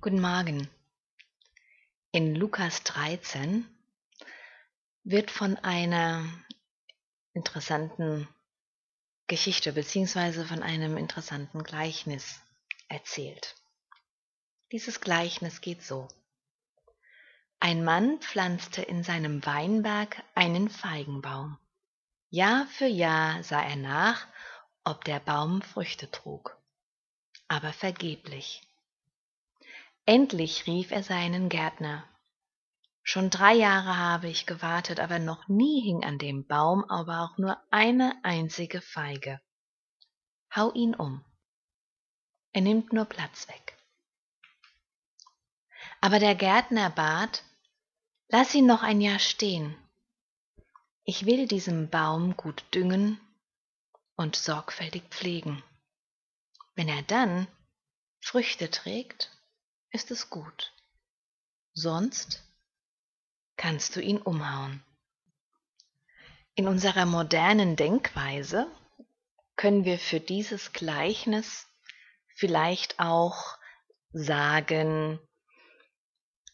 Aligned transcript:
Guten 0.00 0.20
Morgen. 0.20 0.70
In 2.12 2.36
Lukas 2.36 2.84
13 2.84 3.66
wird 5.02 5.32
von 5.32 5.56
einer 5.56 6.24
interessanten 7.32 8.28
Geschichte 9.26 9.72
beziehungsweise 9.72 10.46
von 10.46 10.62
einem 10.62 10.96
interessanten 10.96 11.64
Gleichnis 11.64 12.40
erzählt. 12.88 13.56
Dieses 14.70 15.00
Gleichnis 15.00 15.60
geht 15.62 15.82
so. 15.82 16.06
Ein 17.58 17.82
Mann 17.82 18.20
pflanzte 18.20 18.82
in 18.82 19.02
seinem 19.02 19.44
Weinberg 19.44 20.22
einen 20.36 20.70
Feigenbaum. 20.70 21.58
Jahr 22.30 22.68
für 22.68 22.86
Jahr 22.86 23.42
sah 23.42 23.64
er 23.64 23.74
nach, 23.74 24.28
ob 24.84 25.02
der 25.02 25.18
Baum 25.18 25.60
Früchte 25.60 26.08
trug, 26.08 26.56
aber 27.48 27.72
vergeblich. 27.72 28.62
Endlich 30.08 30.66
rief 30.66 30.90
er 30.90 31.02
seinen 31.02 31.50
Gärtner. 31.50 32.02
Schon 33.02 33.28
drei 33.28 33.52
Jahre 33.52 33.98
habe 33.98 34.30
ich 34.30 34.46
gewartet, 34.46 35.00
aber 35.00 35.18
noch 35.18 35.48
nie 35.48 35.82
hing 35.82 36.02
an 36.02 36.18
dem 36.18 36.46
Baum 36.46 36.82
aber 36.84 37.20
auch 37.20 37.36
nur 37.36 37.58
eine 37.70 38.18
einzige 38.22 38.80
Feige. 38.80 39.38
Hau 40.56 40.72
ihn 40.72 40.94
um. 40.94 41.22
Er 42.52 42.62
nimmt 42.62 42.94
nur 42.94 43.04
Platz 43.04 43.48
weg. 43.48 43.76
Aber 46.00 46.18
der 46.18 46.34
Gärtner 46.34 46.88
bat, 46.88 47.44
lass 48.28 48.54
ihn 48.54 48.64
noch 48.64 48.82
ein 48.82 49.02
Jahr 49.02 49.18
stehen. 49.18 49.76
Ich 51.04 51.26
will 51.26 51.46
diesem 51.46 51.90
Baum 51.90 52.34
gut 52.34 52.64
düngen 52.72 53.20
und 54.16 54.36
sorgfältig 54.36 55.02
pflegen. 55.10 55.62
Wenn 56.76 56.88
er 56.88 57.02
dann 57.02 57.46
Früchte 58.20 58.70
trägt, 58.70 59.37
ist 59.90 60.10
es 60.10 60.30
gut. 60.30 60.72
Sonst 61.74 62.44
kannst 63.56 63.96
du 63.96 64.00
ihn 64.00 64.20
umhauen. 64.20 64.82
In 66.54 66.66
unserer 66.66 67.06
modernen 67.06 67.76
Denkweise 67.76 68.66
können 69.56 69.84
wir 69.84 69.98
für 69.98 70.20
dieses 70.20 70.72
Gleichnis 70.72 71.66
vielleicht 72.34 72.98
auch 72.98 73.58
sagen, 74.12 75.20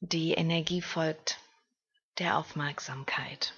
die 0.00 0.34
Energie 0.34 0.82
folgt 0.82 1.38
der 2.18 2.38
Aufmerksamkeit. 2.38 3.54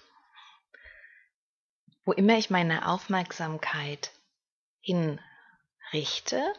Wo 2.04 2.12
immer 2.12 2.38
ich 2.38 2.50
meine 2.50 2.88
Aufmerksamkeit 2.88 4.12
hinrichte, 4.80 6.52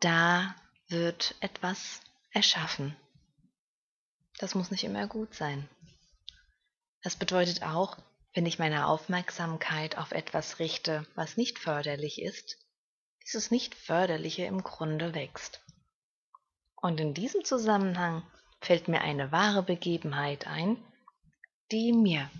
da 0.00 0.54
wird 0.88 1.34
etwas 1.40 2.00
erschaffen. 2.30 2.96
Das 4.38 4.54
muss 4.54 4.70
nicht 4.70 4.84
immer 4.84 5.06
gut 5.06 5.34
sein. 5.34 5.68
Das 7.02 7.16
bedeutet 7.16 7.62
auch, 7.62 7.98
wenn 8.34 8.46
ich 8.46 8.58
meine 8.58 8.86
Aufmerksamkeit 8.86 9.96
auf 9.96 10.10
etwas 10.10 10.58
richte, 10.58 11.06
was 11.14 11.36
nicht 11.36 11.58
förderlich 11.58 12.20
ist, 12.20 12.58
dieses 13.24 13.50
nicht 13.50 13.74
förderliche 13.74 14.44
im 14.44 14.62
Grunde 14.62 15.14
wächst. 15.14 15.60
Und 16.76 17.00
in 17.00 17.14
diesem 17.14 17.44
Zusammenhang 17.44 18.22
fällt 18.60 18.88
mir 18.88 19.00
eine 19.00 19.32
wahre 19.32 19.62
Begebenheit 19.62 20.46
ein, 20.46 20.76
die 21.70 21.92
mir 21.92 22.30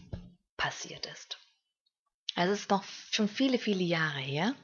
passiert 0.57 1.07
ist. 1.07 1.39
Es 2.37 2.51
ist 2.51 2.71
noch 2.71 2.85
schon 3.11 3.29
viele, 3.29 3.59
viele 3.59 3.85
Jahre 3.85 4.19
her, 4.19 4.55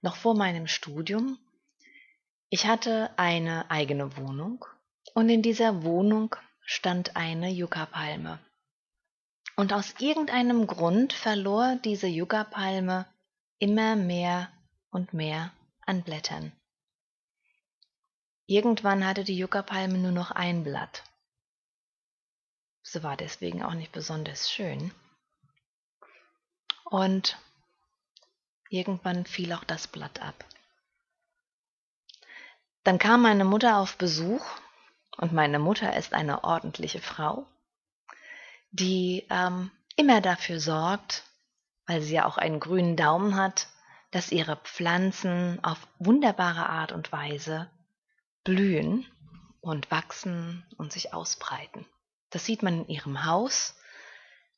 noch 0.00 0.16
vor 0.16 0.34
meinem 0.34 0.66
Studium 0.66 1.38
ich 2.54 2.66
hatte 2.66 3.10
eine 3.16 3.68
eigene 3.68 4.16
Wohnung 4.16 4.64
und 5.12 5.28
in 5.28 5.42
dieser 5.42 5.82
Wohnung 5.82 6.36
stand 6.60 7.16
eine 7.16 7.50
Yucca-Palme. 7.50 8.38
Und 9.56 9.72
aus 9.72 9.96
irgendeinem 9.98 10.68
Grund 10.68 11.12
verlor 11.12 11.74
diese 11.84 12.06
Yucca-Palme 12.06 13.06
immer 13.58 13.96
mehr 13.96 14.52
und 14.92 15.12
mehr 15.12 15.52
an 15.80 16.04
Blättern. 16.04 16.52
Irgendwann 18.46 19.04
hatte 19.04 19.24
die 19.24 19.36
Yucca-Palme 19.36 19.98
nur 19.98 20.12
noch 20.12 20.30
ein 20.30 20.62
Blatt. 20.62 21.02
Sie 22.82 23.02
war 23.02 23.16
deswegen 23.16 23.64
auch 23.64 23.74
nicht 23.74 23.90
besonders 23.90 24.48
schön. 24.48 24.94
Und 26.84 27.36
irgendwann 28.68 29.26
fiel 29.26 29.52
auch 29.54 29.64
das 29.64 29.88
Blatt 29.88 30.22
ab. 30.22 30.44
Dann 32.84 32.98
kam 32.98 33.22
meine 33.22 33.44
Mutter 33.44 33.78
auf 33.78 33.96
Besuch 33.96 34.44
und 35.16 35.32
meine 35.32 35.58
Mutter 35.58 35.96
ist 35.96 36.12
eine 36.12 36.44
ordentliche 36.44 37.00
Frau, 37.00 37.46
die 38.72 39.26
ähm, 39.30 39.70
immer 39.96 40.20
dafür 40.20 40.60
sorgt, 40.60 41.24
weil 41.86 42.02
sie 42.02 42.14
ja 42.14 42.26
auch 42.26 42.36
einen 42.36 42.60
grünen 42.60 42.96
Daumen 42.96 43.36
hat, 43.36 43.68
dass 44.10 44.32
ihre 44.32 44.56
Pflanzen 44.56 45.64
auf 45.64 45.88
wunderbare 45.98 46.68
Art 46.68 46.92
und 46.92 47.10
Weise 47.10 47.70
blühen 48.44 49.06
und 49.60 49.90
wachsen 49.90 50.66
und 50.76 50.92
sich 50.92 51.14
ausbreiten. 51.14 51.86
Das 52.28 52.44
sieht 52.44 52.62
man 52.62 52.80
in 52.80 52.88
ihrem 52.88 53.24
Haus, 53.24 53.76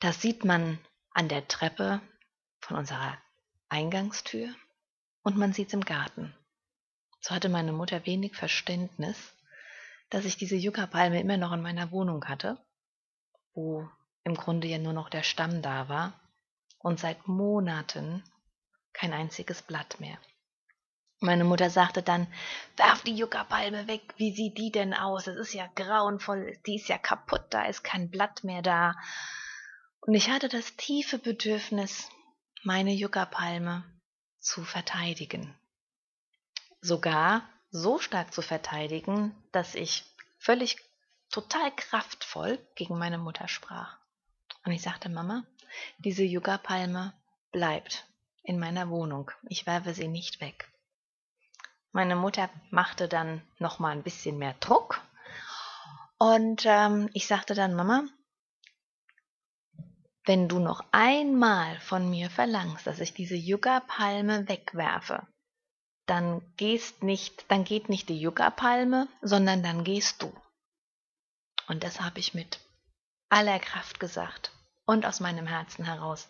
das 0.00 0.20
sieht 0.20 0.44
man 0.44 0.78
an 1.12 1.28
der 1.28 1.47
Treppe 1.47 2.00
von 2.58 2.76
unserer 2.76 3.16
Eingangstür 3.69 4.48
und 5.22 5.37
man 5.37 5.53
sieht 5.53 5.69
es 5.69 5.75
im 5.75 5.84
Garten. 5.84 6.34
So 7.21 7.34
hatte 7.34 7.49
meine 7.49 7.72
Mutter 7.72 8.06
wenig 8.06 8.37
Verständnis, 8.37 9.34
dass 10.10 10.25
ich 10.25 10.37
diese 10.37 10.56
Yucca-Palme 10.56 11.21
immer 11.21 11.37
noch 11.37 11.53
in 11.53 11.62
meiner 11.62 11.91
Wohnung 11.91 12.25
hatte, 12.27 12.59
wo 13.54 13.88
im 14.25 14.34
Grunde 14.34 14.69
ja 14.69 14.78
nur 14.78 14.93
noch 14.93 15.09
der 15.09 15.22
Stamm 15.22 15.62
da 15.62 15.88
war 15.88 16.21
und 16.78 17.00
seit 17.00 17.26
Monaten 17.26 18.22
kein 18.93 19.12
einziges 19.12 19.62
Blatt 19.62 19.99
mehr. 20.00 20.19
Meine 21.19 21.44
Mutter 21.44 21.71
sagte 21.71 22.03
dann, 22.03 22.26
werf 22.76 23.03
die 23.03 23.16
Yucca-Palme 23.16 23.88
weg, 23.88 24.15
wie 24.16 24.34
sieht 24.34 24.59
die 24.59 24.71
denn 24.71 24.93
aus? 24.93 25.26
Es 25.26 25.37
ist 25.37 25.55
ja 25.55 25.66
grauenvoll, 25.75 26.59
die 26.66 26.76
ist 26.76 26.88
ja 26.88 26.99
kaputt, 26.99 27.43
da 27.50 27.65
ist 27.65 27.82
kein 27.82 28.10
Blatt 28.10 28.44
mehr 28.44 28.62
da. 28.62 28.94
Und 30.00 30.15
ich 30.15 30.31
hatte 30.31 30.49
das 30.49 30.76
tiefe 30.76 31.19
Bedürfnis, 31.19 32.09
meine 32.62 32.93
Yucca-Palme 32.93 33.84
zu 34.38 34.62
verteidigen 34.62 35.55
sogar 36.87 37.43
so 37.71 37.99
stark 37.99 38.33
zu 38.33 38.43
verteidigen, 38.43 39.35
dass 39.53 39.75
ich 39.75 40.05
völlig 40.39 40.79
total 41.31 41.75
kraftvoll 41.75 42.59
gegen 42.75 42.99
meine 42.99 43.19
Mutter 43.19 43.49
sprach. 43.49 43.99
Und 44.65 44.73
ich 44.73 44.83
sagte, 44.83 45.09
Mama, 45.09 45.45
diese 45.99 46.23
Yucca-Palme 46.23 47.13
bleibt 47.53 48.07
in 48.43 48.59
meiner 48.59 48.89
Wohnung. 48.89 49.31
Ich 49.49 49.67
werfe 49.67 49.93
sie 49.93 50.09
nicht 50.09 50.41
weg. 50.41 50.71
Meine 51.93 52.17
Mutter 52.17 52.49
machte 52.71 53.09
dann 53.09 53.43
noch 53.59 53.79
mal 53.79 53.91
ein 53.91 54.03
bisschen 54.03 54.39
mehr 54.39 54.55
Druck 54.61 55.01
und 56.19 56.65
ähm, 56.65 57.11
ich 57.13 57.27
sagte 57.27 57.55
dann, 57.55 57.75
Mama, 57.75 58.05
wenn 60.25 60.49
du 60.49 60.59
noch 60.59 60.83
einmal 60.91 61.79
von 61.81 62.09
mir 62.11 62.31
verlangst, 62.31 62.87
dass 62.87 63.01
ich 63.01 63.15
diese 63.15 63.37
Yucca-Palme 63.37 64.49
wegwerfe, 64.49 65.27
dann 66.06 66.43
gehst 66.56 67.03
nicht, 67.03 67.50
dann 67.50 67.65
geht 67.65 67.89
nicht 67.89 68.09
die 68.09 68.21
Yucca-Palme, 68.21 69.09
sondern 69.22 69.62
dann 69.62 69.84
gehst 69.84 70.22
du. 70.22 70.33
Und 71.69 71.83
das 71.83 72.00
habe 72.00 72.21
ich 72.21 72.33
mit 72.33 72.61
aller 73.28 73.59
Kraft 73.59 73.99
gesagt 73.99 74.53
und 74.84 75.05
aus 75.05 75.21
meinem 75.21 75.47
Herzen 75.47 75.84
heraus, 75.84 76.28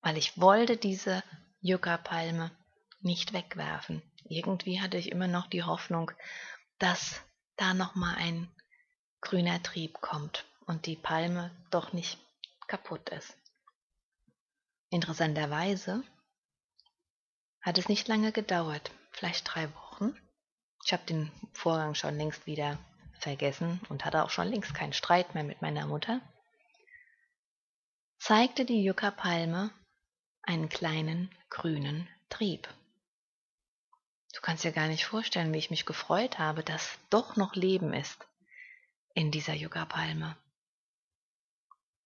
weil 0.00 0.16
ich 0.16 0.40
wollte 0.40 0.76
diese 0.76 1.22
Yucca-Palme 1.60 2.52
nicht 3.00 3.32
wegwerfen. 3.32 4.02
Irgendwie 4.24 4.80
hatte 4.80 4.96
ich 4.96 5.10
immer 5.10 5.26
noch 5.28 5.48
die 5.48 5.64
Hoffnung, 5.64 6.10
dass 6.78 7.20
da 7.56 7.74
noch 7.74 7.94
mal 7.96 8.14
ein 8.16 8.48
grüner 9.20 9.62
Trieb 9.62 10.00
kommt 10.00 10.44
und 10.66 10.86
die 10.86 10.96
Palme 10.96 11.50
doch 11.70 11.92
nicht 11.92 12.18
kaputt 12.68 13.08
ist. 13.08 13.36
Interessanterweise 14.90 16.04
hat 17.60 17.78
es 17.78 17.88
nicht 17.88 18.06
lange 18.08 18.32
gedauert, 18.32 18.92
vielleicht 19.18 19.52
drei 19.52 19.72
Wochen. 19.74 20.16
Ich 20.84 20.92
habe 20.92 21.04
den 21.04 21.30
Vorgang 21.52 21.94
schon 21.94 22.16
längst 22.16 22.46
wieder 22.46 22.78
vergessen 23.18 23.80
und 23.88 24.04
hatte 24.04 24.22
auch 24.22 24.30
schon 24.30 24.48
längst 24.48 24.74
keinen 24.74 24.92
Streit 24.92 25.34
mehr 25.34 25.42
mit 25.42 25.60
meiner 25.60 25.86
Mutter, 25.86 26.20
zeigte 28.18 28.64
die 28.64 28.84
Yucca-Palme 28.84 29.70
einen 30.42 30.68
kleinen 30.68 31.30
grünen 31.50 32.08
Trieb. 32.28 32.68
Du 34.34 34.40
kannst 34.40 34.62
dir 34.62 34.72
gar 34.72 34.86
nicht 34.86 35.04
vorstellen, 35.04 35.52
wie 35.52 35.58
ich 35.58 35.70
mich 35.70 35.84
gefreut 35.84 36.38
habe, 36.38 36.62
dass 36.62 36.98
doch 37.10 37.36
noch 37.36 37.56
Leben 37.56 37.92
ist 37.92 38.26
in 39.14 39.32
dieser 39.32 39.54
Yucca-Palme. 39.54 40.36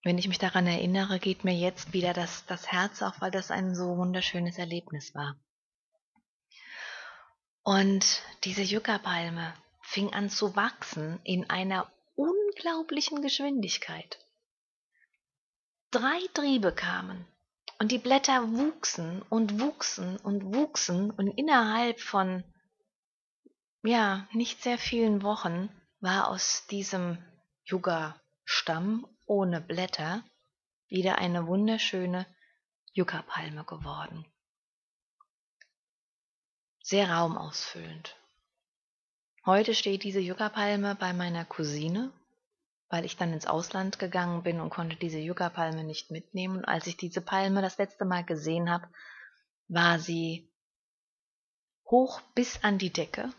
Wenn 0.03 0.19
ich 0.19 0.29
mich 0.29 0.39
daran 0.39 0.67
erinnere, 0.67 1.19
geht 1.19 1.45
mir 1.45 1.55
jetzt 1.55 1.93
wieder 1.93 2.15
das, 2.15 2.47
das 2.47 2.73
Herz 2.73 3.03
auf, 3.03 3.21
weil 3.21 3.31
das 3.31 3.51
ein 3.51 3.75
so 3.75 3.99
wunderschönes 3.99 4.57
Erlebnis 4.59 5.15
war. 5.15 5.37
Und 7.63 8.23
diese 8.45 8.63
Yucca-Palme 8.63 9.55
fing 9.81 10.13
an 10.13 10.31
zu 10.31 10.57
wachsen 10.57 11.21
in 11.23 11.49
einer 11.49 11.91
unglaublichen 12.17 13.23
Geschwindigkeit. 13.23 14.19
Drei 15.91 16.19
Triebe 16.35 16.73
kamen 16.73 17.27
und 17.79 17.93
die 17.93 17.99
Blätter 17.99 18.51
wuchsen 18.53 19.23
und 19.23 19.61
wuchsen 19.61 20.17
und 20.17 20.55
wuchsen 20.55 21.11
und 21.11 21.29
innerhalb 21.29 22.01
von 22.01 22.45
ja, 23.85 24.29
nicht 24.33 24.63
sehr 24.63 24.79
vielen 24.79 25.23
Wochen 25.23 25.69
war 26.01 26.29
aus 26.29 26.67
diesem 26.69 27.19
Yucca-Stamm 27.65 29.07
ohne 29.27 29.61
Blätter 29.61 30.23
wieder 30.89 31.19
eine 31.19 31.47
wunderschöne 31.47 32.27
Yucca-Palme 32.93 33.65
geworden. 33.65 34.25
Sehr 36.83 37.11
raumausfüllend. 37.11 38.17
Heute 39.47 39.75
steht 39.75 40.03
diese 40.03 40.21
Yucca-Palme 40.21 40.95
bei 40.97 41.13
meiner 41.13 41.45
Cousine, 41.45 42.13
weil 42.89 43.05
ich 43.05 43.17
dann 43.17 43.33
ins 43.33 43.47
Ausland 43.47 43.99
gegangen 43.99 44.43
bin 44.43 44.61
und 44.61 44.71
konnte 44.71 44.97
diese 44.97 45.19
Yucca-Palme 45.19 45.85
nicht 45.85 46.11
mitnehmen. 46.11 46.59
Und 46.59 46.65
als 46.65 46.87
ich 46.87 46.97
diese 46.97 47.21
Palme 47.21 47.63
das 47.63 47.79
letzte 47.79 48.05
Mal 48.05 48.25
gesehen 48.25 48.71
habe, 48.71 48.89
war 49.69 49.99
sie 49.99 50.53
hoch 51.87 52.21
bis 52.35 52.63
an 52.63 52.79
die 52.79 52.93
Decke 52.93 53.33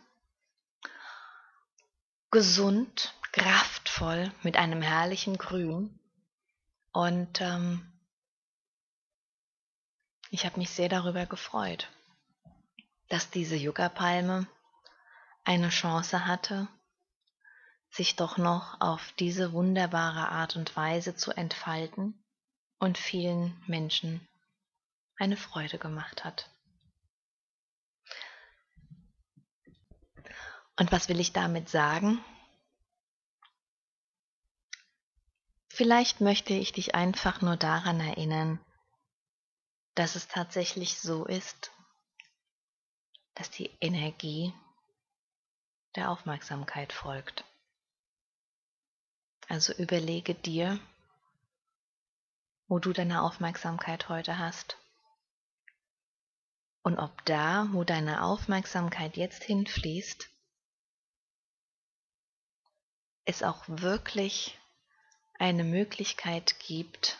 gesund, 2.31 3.13
kraftvoll, 3.31 4.31
mit 4.41 4.57
einem 4.57 4.81
herrlichen 4.81 5.37
Grün. 5.37 5.99
Und 6.91 7.41
ähm, 7.41 7.93
ich 10.31 10.45
habe 10.45 10.59
mich 10.59 10.71
sehr 10.71 10.89
darüber 10.89 11.27
gefreut, 11.27 11.89
dass 13.09 13.29
diese 13.29 13.55
Yucca-Palme 13.55 14.47
eine 15.43 15.69
Chance 15.69 16.25
hatte, 16.25 16.67
sich 17.89 18.15
doch 18.15 18.37
noch 18.37 18.81
auf 18.81 19.11
diese 19.19 19.53
wunderbare 19.53 20.29
Art 20.29 20.55
und 20.55 20.75
Weise 20.75 21.15
zu 21.15 21.31
entfalten 21.31 22.23
und 22.79 22.97
vielen 22.97 23.61
Menschen 23.67 24.27
eine 25.17 25.37
Freude 25.37 25.77
gemacht 25.77 26.23
hat. 26.23 26.49
Und 30.75 30.91
was 30.91 31.07
will 31.07 31.19
ich 31.19 31.33
damit 31.33 31.69
sagen? 31.69 32.23
Vielleicht 35.69 36.21
möchte 36.21 36.53
ich 36.53 36.71
dich 36.71 36.95
einfach 36.95 37.41
nur 37.41 37.57
daran 37.57 37.99
erinnern, 37.99 38.59
dass 39.95 40.15
es 40.15 40.27
tatsächlich 40.27 40.99
so 40.99 41.25
ist, 41.25 41.71
dass 43.35 43.49
die 43.49 43.71
Energie 43.81 44.53
der 45.95 46.09
Aufmerksamkeit 46.09 46.93
folgt. 46.93 47.45
Also 49.47 49.73
überlege 49.73 50.33
dir, 50.33 50.79
wo 52.67 52.79
du 52.79 52.93
deine 52.93 53.21
Aufmerksamkeit 53.21 54.09
heute 54.09 54.39
hast. 54.39 54.77
Und 56.81 56.97
ob 56.97 57.23
da, 57.25 57.67
wo 57.71 57.83
deine 57.83 58.23
Aufmerksamkeit 58.23 59.15
jetzt 59.15 59.43
hinfließt, 59.43 60.29
es 63.25 63.43
auch 63.43 63.63
wirklich 63.67 64.59
eine 65.39 65.63
Möglichkeit 65.63 66.59
gibt, 66.59 67.19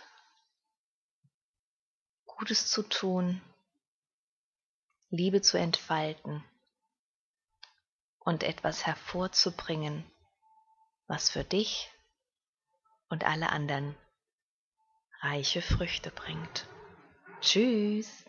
Gutes 2.26 2.70
zu 2.70 2.84
tun, 2.84 3.42
Liebe 5.16 5.44
zu 5.44 5.60
entfalten 5.60 6.44
und 8.18 8.42
etwas 8.42 8.88
hervorzubringen, 8.88 10.04
was 11.06 11.30
für 11.30 11.44
dich 11.44 11.92
und 13.10 13.24
alle 13.24 13.50
anderen 13.50 13.96
reiche 15.22 15.62
Früchte 15.62 16.10
bringt. 16.10 16.68
Tschüss. 17.42 18.26